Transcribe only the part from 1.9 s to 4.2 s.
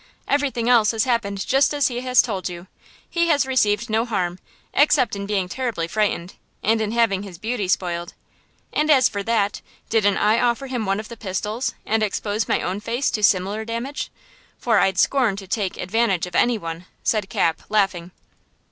has told you! He has received no